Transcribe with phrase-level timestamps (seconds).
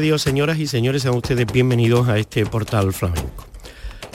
[0.00, 3.44] Señoras y señores, sean ustedes bienvenidos a este portal flamenco.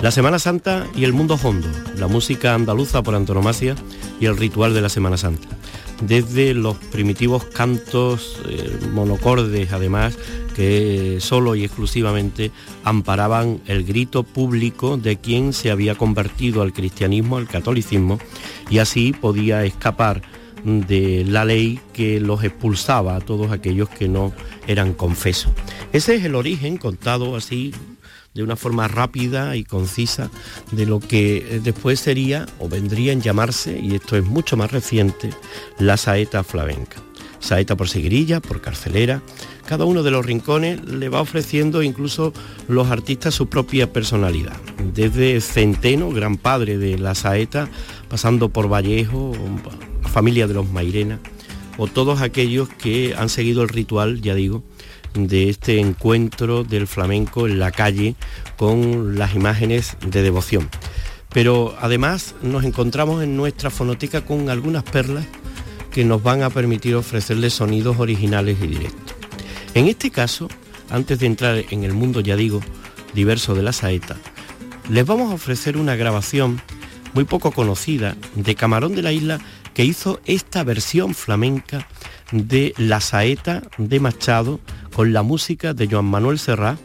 [0.01, 3.75] La Semana Santa y el mundo hondo, la música andaluza por antonomasia
[4.19, 5.47] y el ritual de la Semana Santa.
[6.01, 10.17] Desde los primitivos cantos eh, monocordes, además,
[10.55, 12.51] que solo y exclusivamente
[12.83, 18.17] amparaban el grito público de quien se había convertido al cristianismo, al catolicismo,
[18.71, 20.23] y así podía escapar
[20.65, 24.33] de la ley que los expulsaba a todos aquellos que no
[24.67, 25.53] eran confesos.
[25.93, 27.71] Ese es el origen, contado así
[28.33, 30.29] de una forma rápida y concisa
[30.71, 35.29] de lo que después sería o vendría en llamarse, y esto es mucho más reciente,
[35.79, 36.97] la saeta flamenca.
[37.39, 39.21] Saeta por seguirilla, por carcelera,
[39.65, 42.33] cada uno de los rincones le va ofreciendo incluso
[42.67, 44.57] los artistas su propia personalidad.
[44.93, 47.69] Desde Centeno, gran padre de la saeta,
[48.09, 49.33] pasando por Vallejo,
[50.15, 51.19] familia de los Mairena,
[51.75, 54.63] o todos aquellos que han seguido el ritual, ya digo,
[55.13, 58.15] de este encuentro del flamenco en la calle
[58.55, 60.69] con las imágenes de devoción.
[61.33, 65.25] Pero además nos encontramos en nuestra fonoteca con algunas perlas
[65.91, 69.15] que nos van a permitir ofrecerles sonidos originales y directos.
[69.73, 70.47] En este caso,
[70.89, 72.61] antes de entrar en el mundo, ya digo,
[73.13, 74.15] diverso de la saeta,
[74.89, 76.61] les vamos a ofrecer una grabación
[77.13, 79.39] muy poco conocida de Camarón de la Isla
[79.75, 81.87] que hizo esta versión flamenca
[82.31, 84.59] de La Saeta de Machado
[84.95, 86.79] con la música de Joan Manuel Serrat,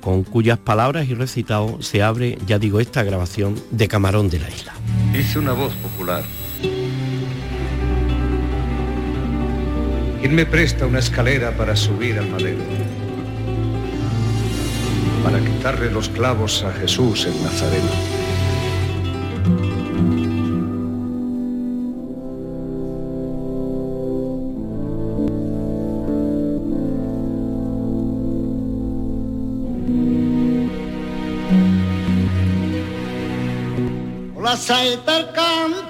[0.00, 4.48] con cuyas palabras y recitado se abre, ya digo, esta grabación de Camarón de la
[4.48, 4.72] Isla.
[5.12, 6.24] Dice una voz popular.
[10.20, 12.62] ¿Quién me presta una escalera para subir al madero?
[15.24, 18.19] Para quitarle los clavos a Jesús el Nazareno.
[34.56, 35.89] Saeta canta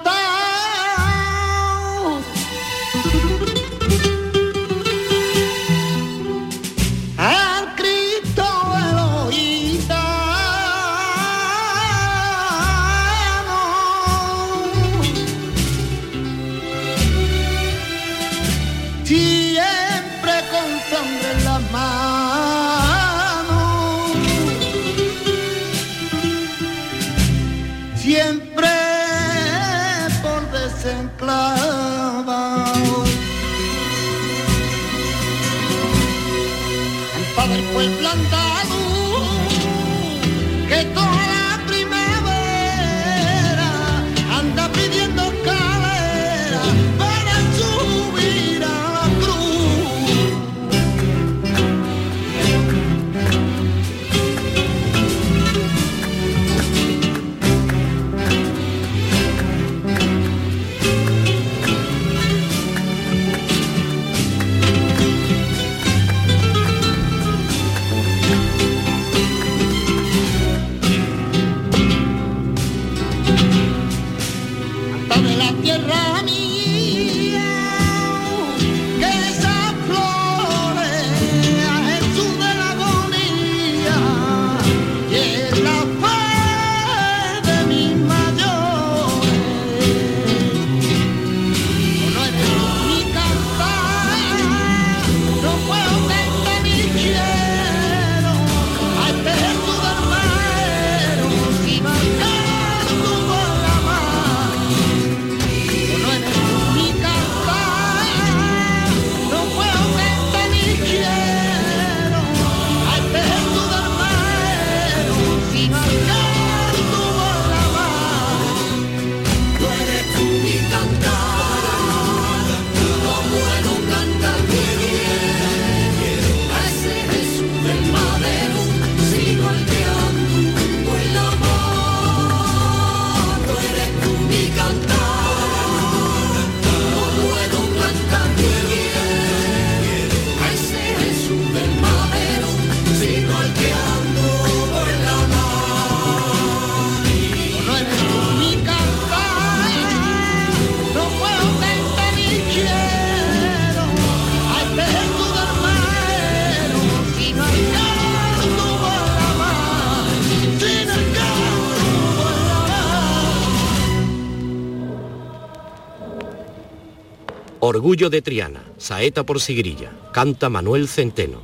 [167.71, 171.41] Orgullo de Triana, saeta por Sigrilla, canta Manuel Centeno.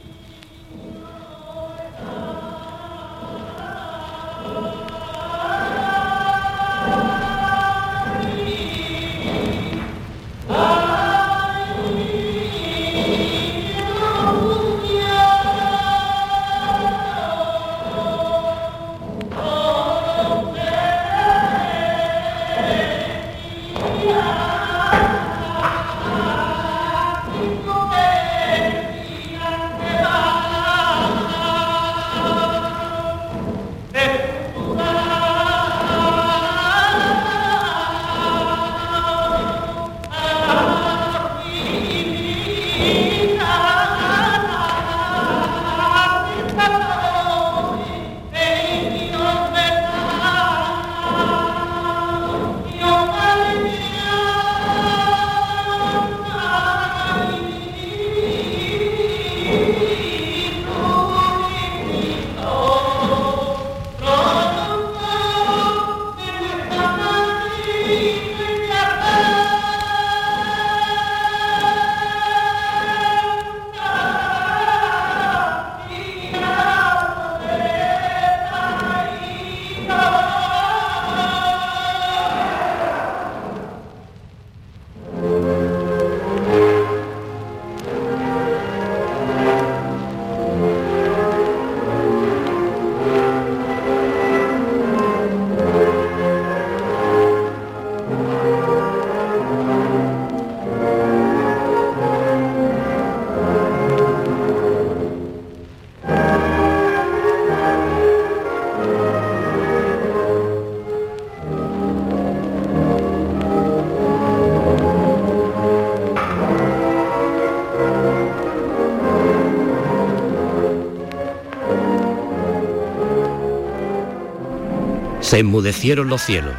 [125.27, 126.53] Se enmudecieron los cielos,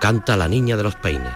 [0.00, 1.32] canta la niña de los peines.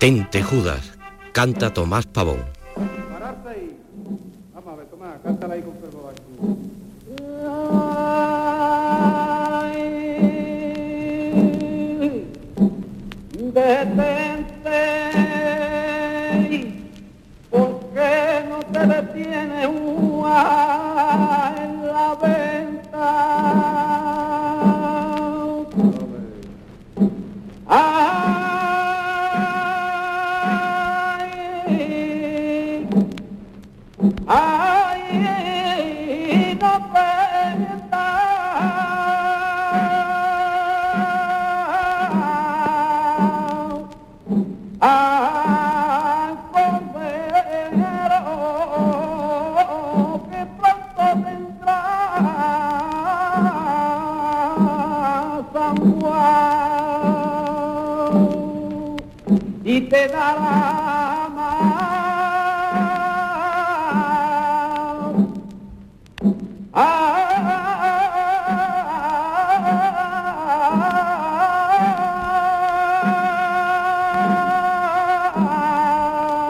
[0.00, 0.92] Detente, Judas,
[1.32, 2.57] canta Tomás Pavón.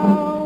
[0.01, 0.38] sol.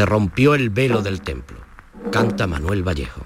[0.00, 1.58] Se rompió el velo del templo.
[2.10, 3.19] Canta Manuel Vallejo.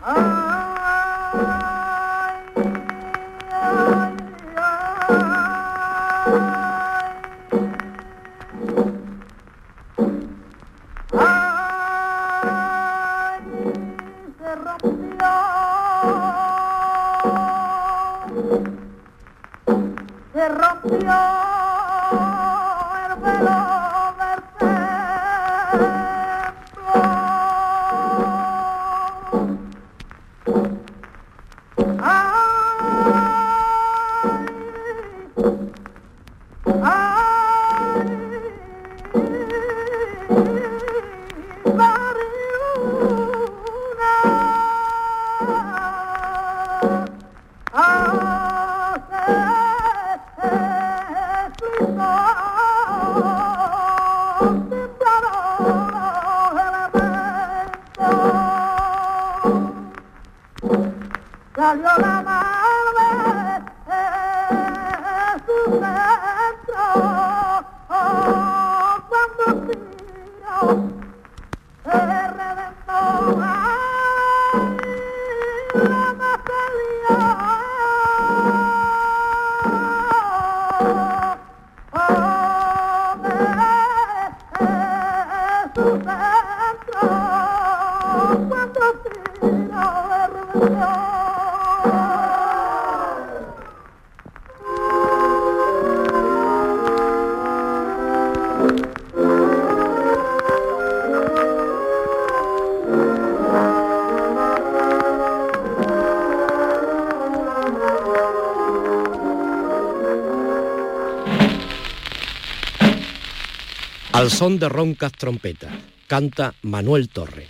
[114.25, 115.71] Al son de roncas trompetas,
[116.07, 117.44] canta Manuel Torre.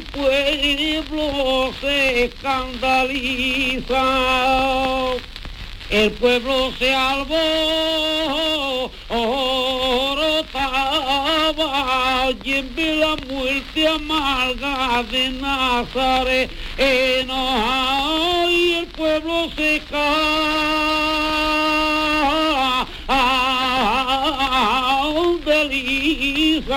[0.00, 0.06] El
[1.04, 4.02] pueblo se escandaliza.
[5.90, 7.30] El pueblo se alborotaba
[12.44, 16.50] y en la muerte amarga de Nazaret
[18.48, 19.82] y el pueblo se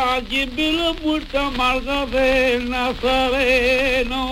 [0.04, 4.24] candeliza y en la muerte amarga de Nazareno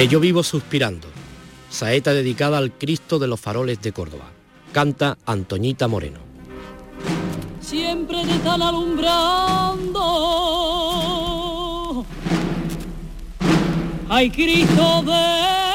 [0.00, 1.08] Que yo vivo suspirando.
[1.68, 4.30] Saeta dedicada al Cristo de los faroles de Córdoba.
[4.72, 6.20] Canta Antoñita Moreno.
[7.60, 10.06] Siempre te están alumbrando.
[14.08, 15.69] Ay, Cristo de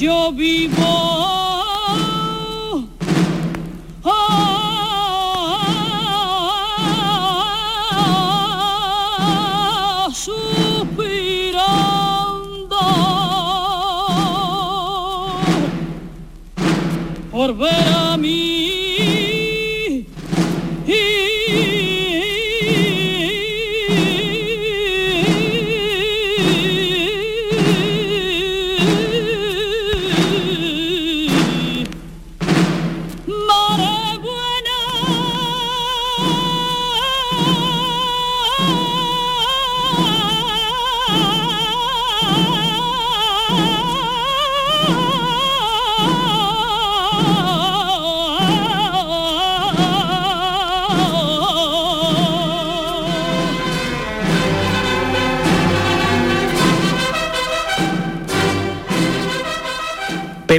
[0.00, 0.95] yo vivo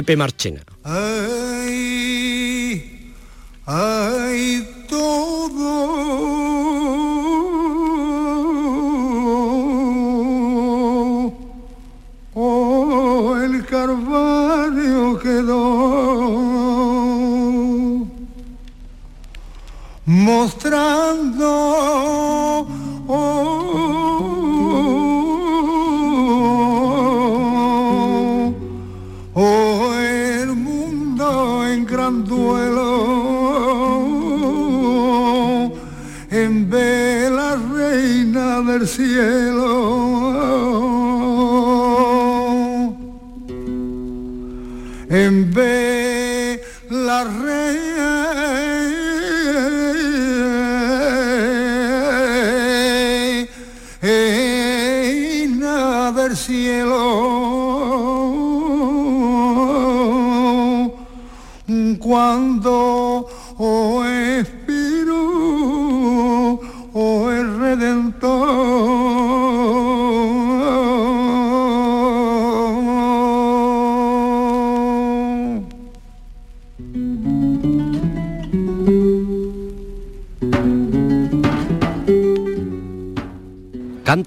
[0.08, 0.67] Pepe Marchena.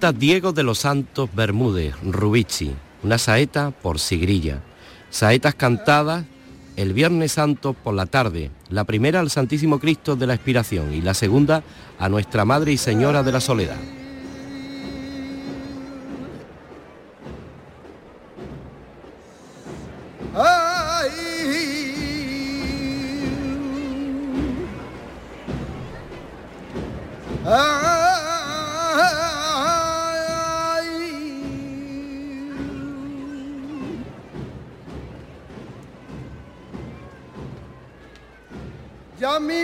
[0.09, 4.63] Diego de los Santos Bermúdez, Rubici, una saeta por Sigrilla.
[5.11, 6.25] Saetas cantadas
[6.75, 11.01] el Viernes Santo por la tarde, la primera al Santísimo Cristo de la Expiración y
[11.01, 11.63] la segunda
[11.99, 13.77] a Nuestra Madre y Señora de la Soledad.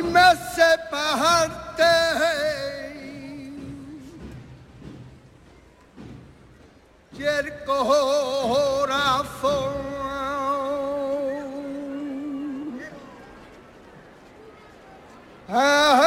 [0.04, 1.84] Me separte
[7.18, 9.08] y el corazón.
[15.50, 16.07] Ay,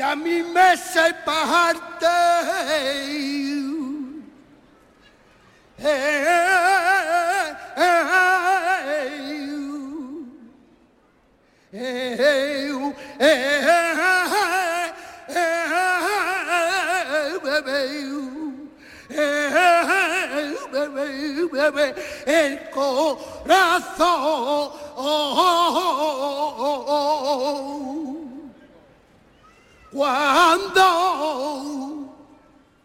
[0.00, 2.16] ya mi me separaste.
[5.76, 6.00] Hey,
[11.72, 12.40] hey, hey,
[22.26, 23.20] el corazón.
[29.92, 30.84] Cuando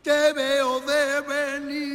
[0.02, 1.95] te veo de venir.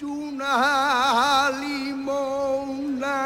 [0.00, 3.20] y una limona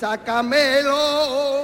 [0.00, 1.59] sácamelo.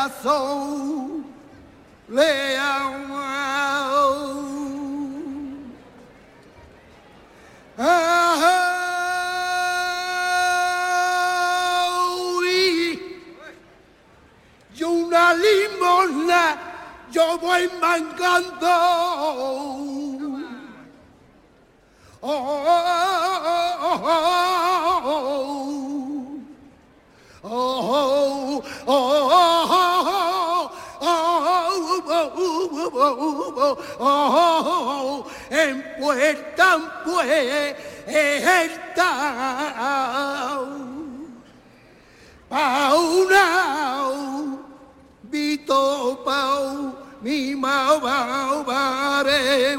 [0.00, 1.24] De la sol,
[2.08, 2.58] le
[35.50, 39.10] en puerta puerta.
[42.48, 44.14] Paunao
[45.30, 48.00] vito pau mi mau
[48.64, 49.76] bare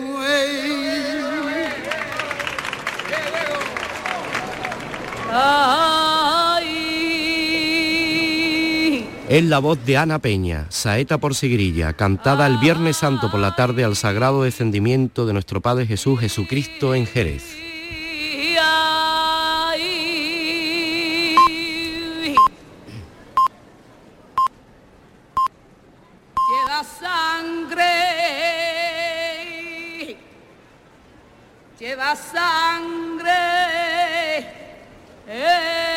[5.34, 5.90] Ah
[9.31, 13.55] Es la voz de Ana Peña, saeta por Sigrilla, cantada el Viernes Santo por la
[13.55, 17.55] tarde al sagrado descendimiento de nuestro Padre Jesús Jesucristo en Jerez.
[26.49, 27.85] Lleva sangre,
[31.79, 33.31] lleva sangre.
[35.25, 35.90] Eh,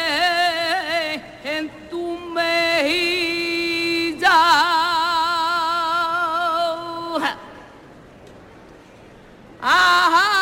[9.64, 10.33] 啊哈。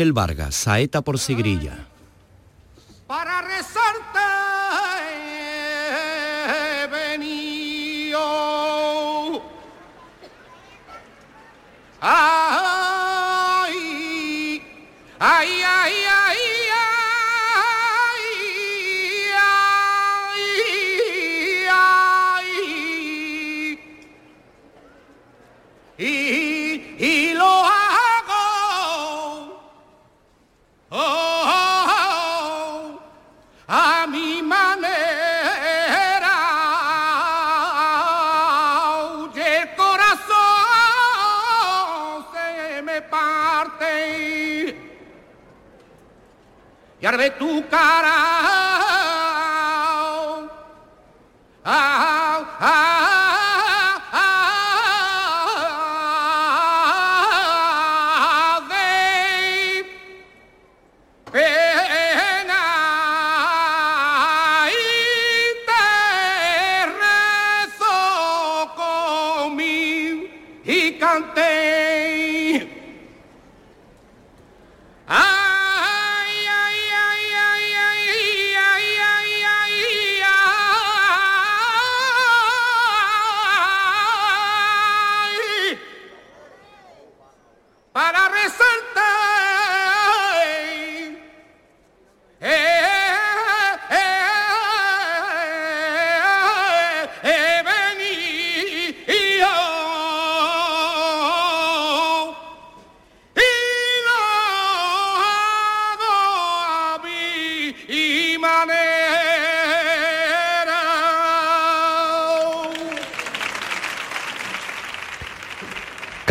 [0.03, 1.92] Ángel Vargas, Saeta por Sigrilla.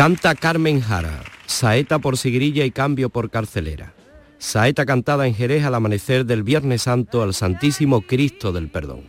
[0.03, 3.93] Canta Carmen Jara, saeta por sigrilla y cambio por carcelera.
[4.37, 9.03] Saeta cantada en Jerez al amanecer del Viernes Santo al Santísimo Cristo del Perdón.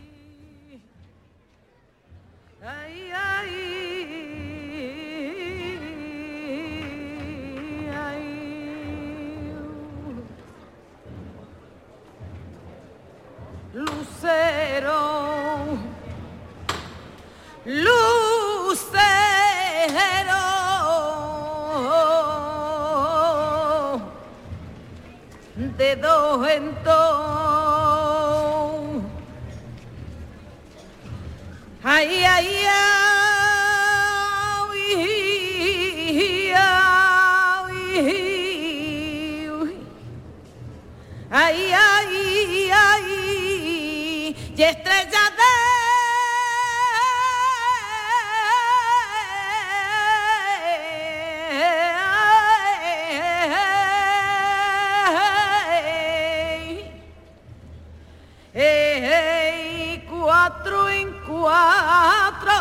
[60.25, 62.53] Cuatro en cuatro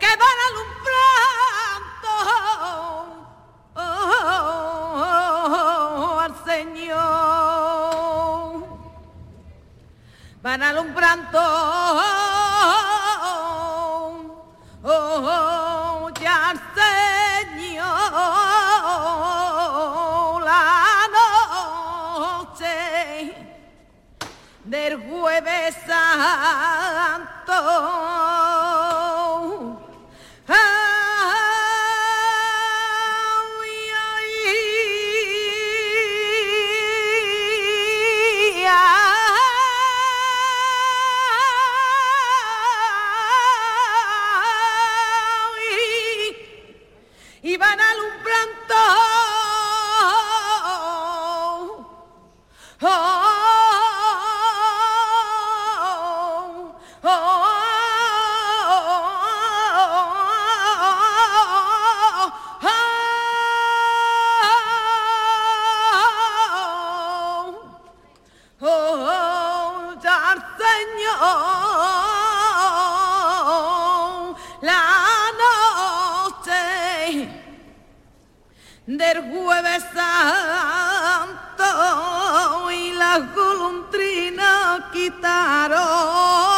[0.00, 2.10] que van alumbrando
[6.20, 6.98] al Señor.
[10.42, 11.38] Van alumbrando
[25.40, 27.30] jueves santo.
[79.14, 81.64] Del jueves santo
[82.70, 86.49] y las golondrinas quitaron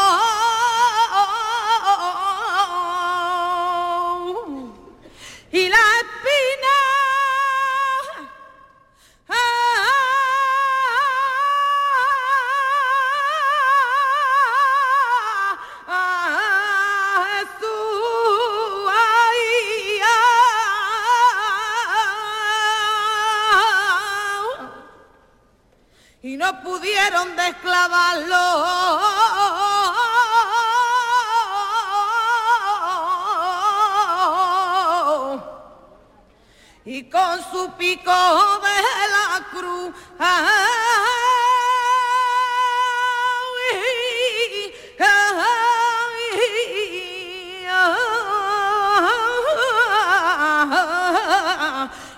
[36.84, 38.82] y con su pico de
[39.14, 39.94] la cruz.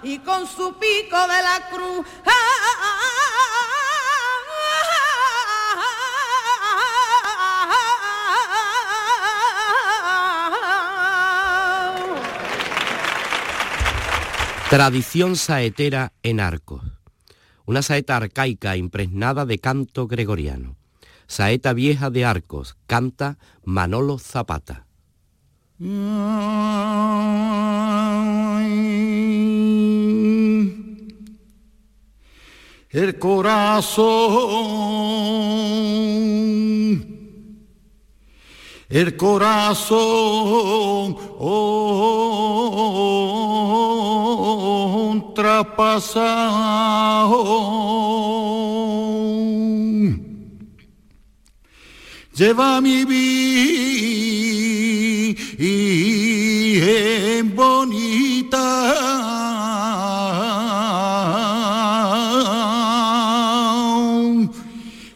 [0.02, 2.06] y con su pico de la cruz.
[14.74, 16.82] Tradición saetera en Arcos.
[17.64, 20.74] Una saeta arcaica impregnada de canto gregoriano.
[21.28, 22.76] Saeta vieja de Arcos.
[22.88, 24.86] Canta Manolo Zapata.
[32.90, 34.08] El corazón,
[38.88, 42.33] el corazón oh,
[45.34, 46.64] traspasado
[52.34, 53.44] lleva mi vida
[57.54, 58.66] bonita.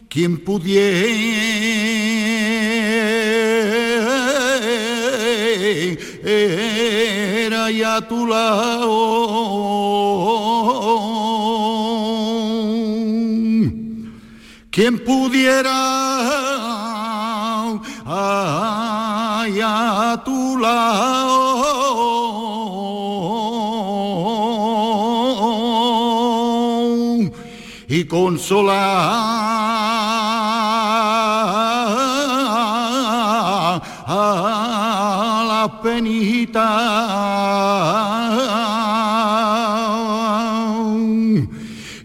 [0.09, 0.89] Quien pudiera
[7.71, 9.88] y a tu lado
[14.79, 15.77] quien pudiera
[18.05, 19.59] ay,
[20.23, 21.49] tu lado.
[27.89, 29.11] Y consolar
[34.07, 36.69] a la penita.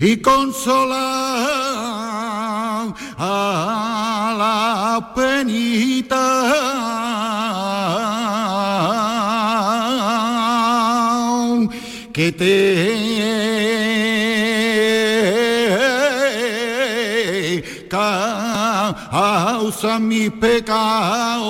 [0.00, 1.23] Y consolar
[12.14, 12.94] que te
[17.90, 21.42] causa mi pecado.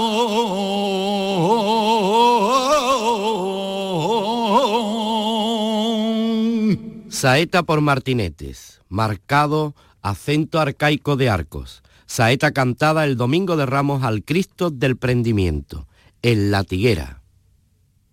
[7.10, 8.80] Saeta por Martinetes.
[8.88, 11.82] Marcado acento arcaico de Arcos.
[12.06, 15.86] Saeta cantada el domingo de Ramos al Cristo del Prendimiento.
[16.22, 17.23] En la tiguera.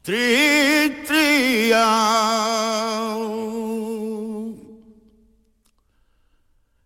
[0.03, 1.85] Tri, tria.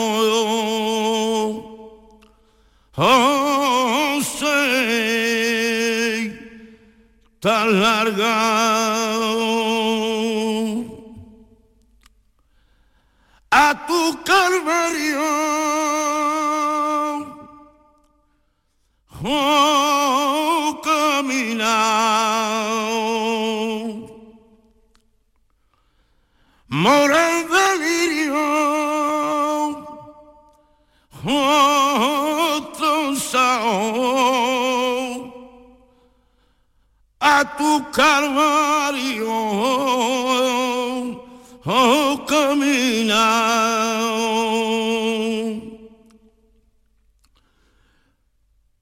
[7.41, 8.35] tan larga.
[13.51, 15.27] A tu calvario.
[19.23, 21.71] Oh, caminar
[26.69, 28.45] moral delirio.
[31.23, 34.20] Otro sao
[37.21, 39.29] a tu calvario
[41.65, 44.01] oh, caminar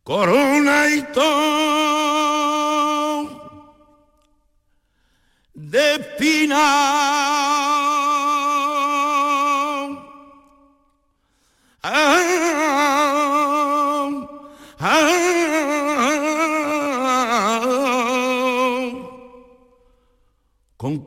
[0.04, 1.60] corona y todo
[5.54, 6.00] de
[11.82, 12.29] Ah,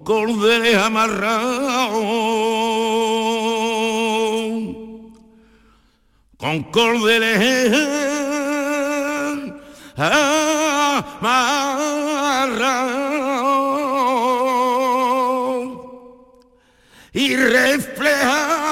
[0.04, 2.02] con cordeles amarrados,
[6.36, 7.82] con cordeles
[9.96, 10.42] amarrados
[17.12, 18.62] y reflejado.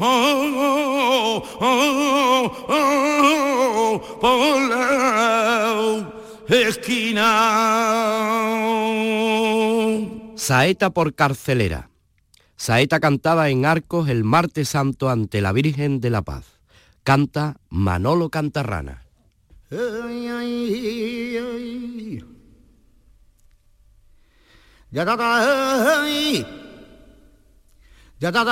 [0.00, 6.13] Oh, oh, oh, por la
[6.48, 7.28] esquina.
[10.36, 11.90] Saeta por carcelera.
[12.56, 16.44] Saeta cantada en Arcos el martes santo ante la Virgen de la Paz.
[17.02, 19.04] Canta Manolo Cantarrana.
[19.70, 22.24] Ay, ay, ay.
[24.90, 26.46] Ya da da ay.
[28.20, 28.44] Ya da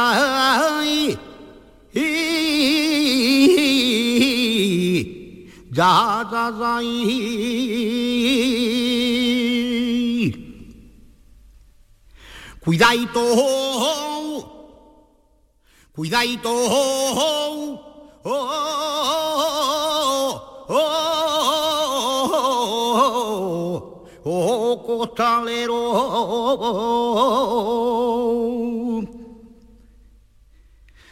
[5.75, 6.93] Ya da ay.
[12.61, 13.25] Cuidadito,
[15.95, 17.81] cuidadito, oh,
[18.23, 18.61] oh,
[20.69, 20.83] oh,
[24.25, 25.81] oh, costalero.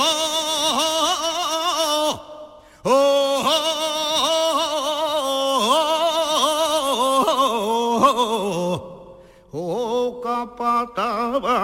[9.53, 11.59] oh, capataba.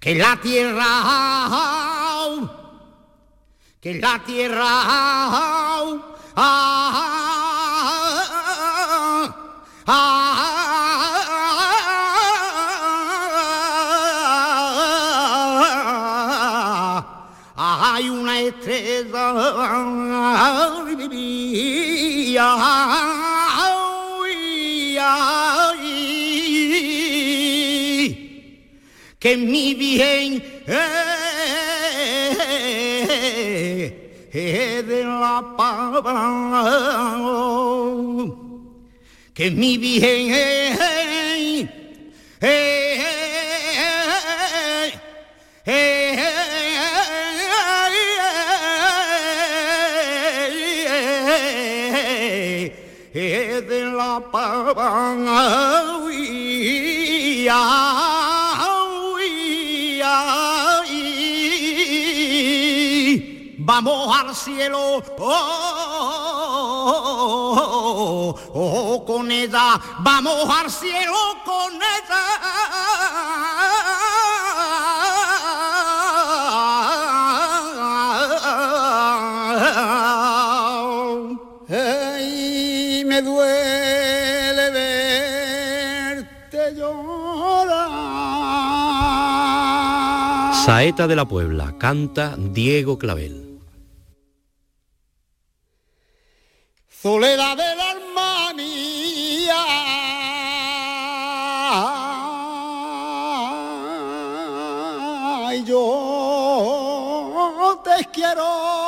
[0.00, 0.84] Que la tierra,
[3.80, 5.94] que la tierra, ah,
[6.34, 7.08] ah,
[29.18, 30.42] que mi bien
[34.32, 36.02] es de la paz.
[39.34, 40.28] Que mi bien
[45.60, 45.97] de
[53.98, 54.20] la
[63.60, 65.54] Vamos al cielo oh,
[68.54, 73.37] oh, con ella, vamos al cielo con ella.
[90.68, 93.58] Saeta de la Puebla, canta Diego Clavel.
[96.90, 99.64] soledad del alma mía.
[105.64, 108.87] Yo te quiero.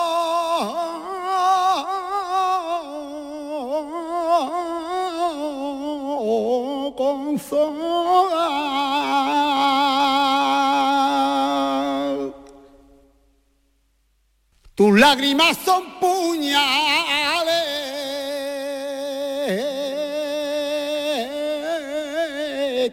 [14.80, 16.56] Tus lágrimas son puñales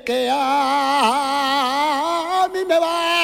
[0.04, 1.40] que a
[2.54, 3.18] mí me van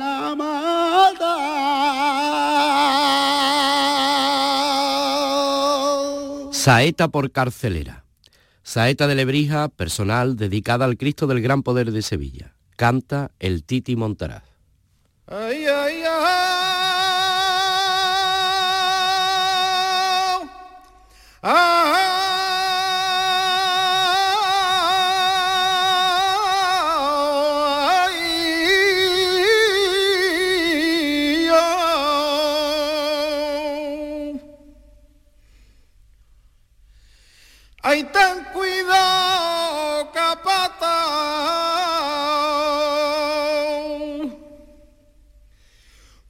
[0.00, 1.34] a matar.
[6.52, 7.99] Saeta por carcelera.
[8.70, 12.54] Saeta de Lebrija, personal dedicada al Cristo del Gran Poder de Sevilla.
[12.76, 14.44] Canta el Titi Montaraz.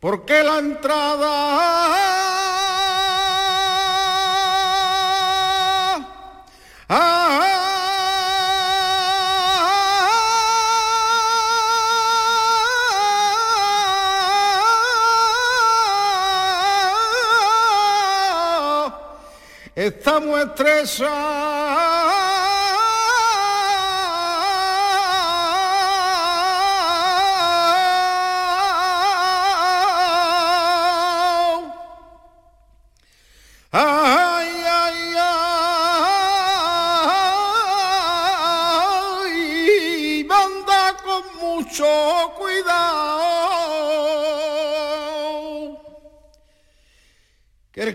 [0.00, 2.00] Porque la entrada
[19.76, 21.59] Estamos estresados.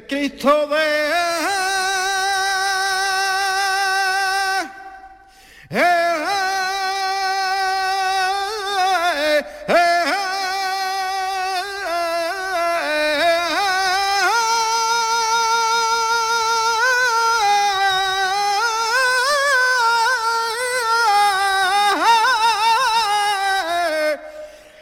[0.05, 1.35] El Cristo de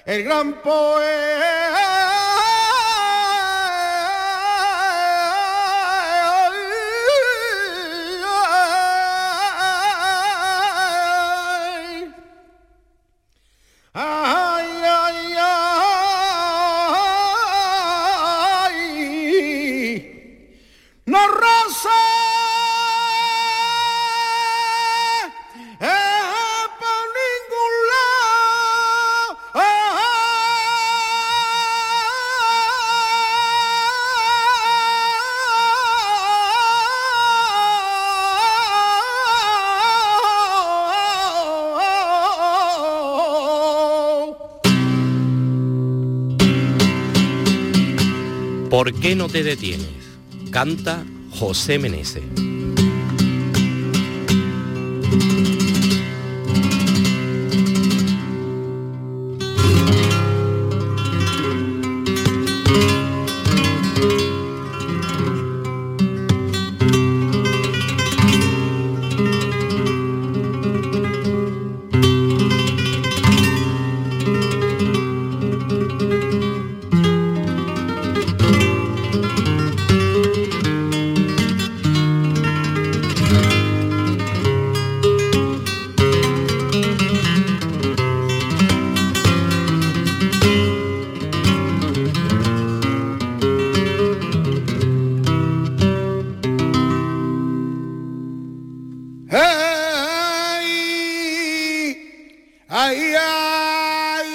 [0.05, 1.82] el gran poeta.
[49.15, 49.87] No te detienes?
[50.51, 52.21] Canta José Menese.
[99.35, 100.69] ay,
[102.69, 104.27] ay, ay,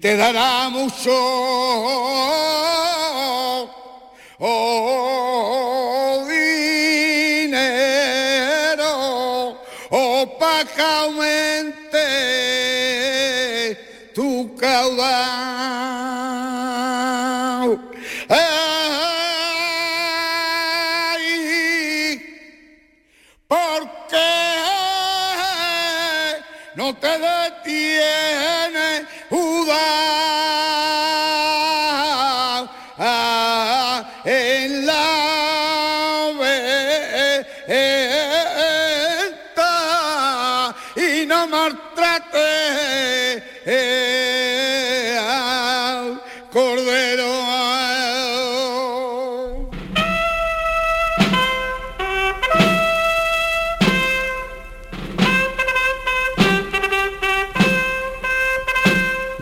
[0.00, 2.49] te dará mucho.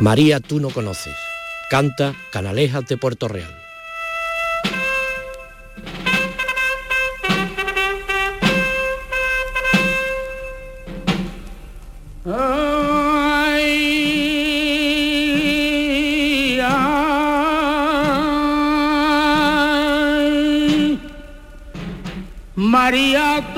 [0.08, 1.14] María tú no conoces.
[1.68, 3.54] Canta Canalejas de Puerto Real.
[22.56, 23.52] María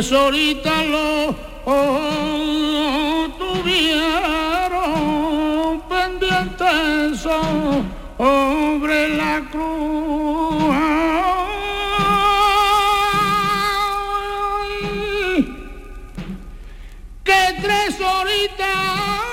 [0.00, 1.36] tesorita lo
[1.66, 4.80] oh, tuvieron
[5.90, 10.74] pendiente sobre la cruz.
[14.56, 14.74] Ay,
[17.22, 19.29] que tres horitas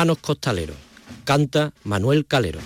[0.00, 0.76] Hermanos Costaleros.
[1.26, 2.58] Canta Manuel Calero.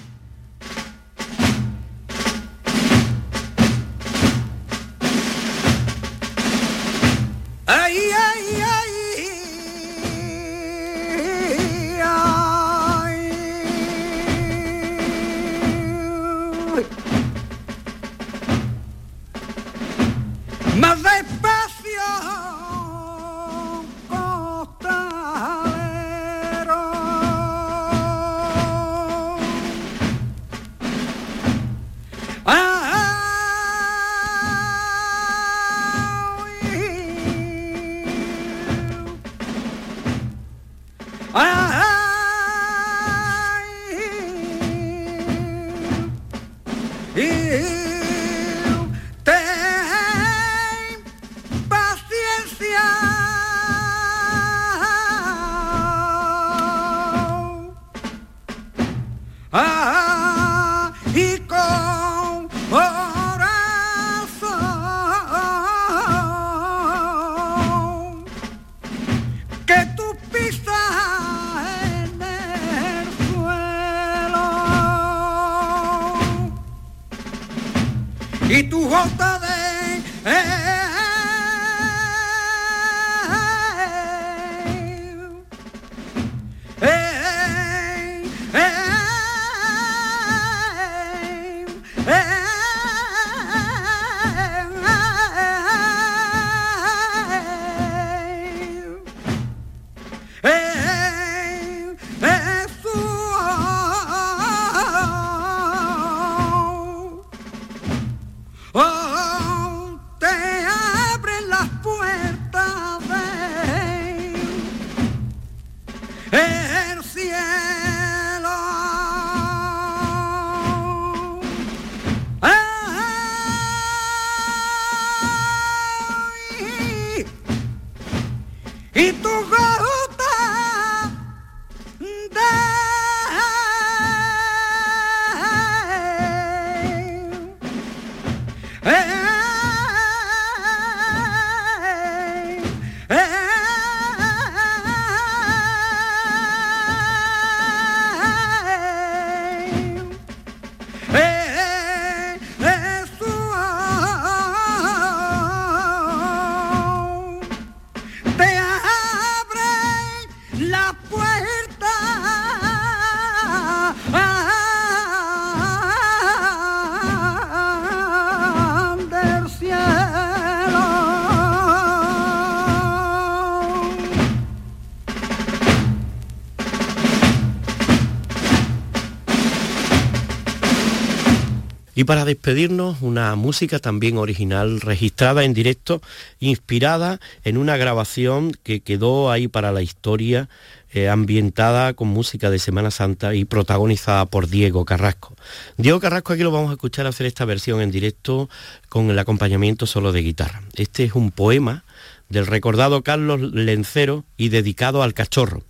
[181.94, 186.02] Y para despedirnos, una música también original, registrada en directo,
[186.40, 190.48] inspirada en una grabación que quedó ahí para la historia,
[190.92, 195.34] eh, ambientada con música de Semana Santa y protagonizada por Diego Carrasco.
[195.76, 198.48] Diego Carrasco aquí lo vamos a escuchar hacer esta versión en directo
[198.88, 200.62] con el acompañamiento solo de guitarra.
[200.74, 201.84] Este es un poema
[202.28, 205.62] del recordado Carlos Lencero y dedicado al cachorro.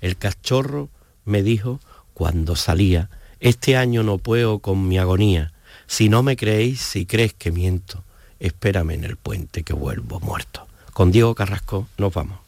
[0.00, 0.90] El cachorro
[1.24, 1.80] me dijo
[2.12, 3.08] cuando salía,
[3.40, 5.53] este año no puedo con mi agonía,
[5.86, 8.02] si no me creéis, si crees que miento,
[8.40, 10.66] espérame en el puente que vuelvo muerto.
[10.92, 12.38] Con Diego Carrasco nos vamos.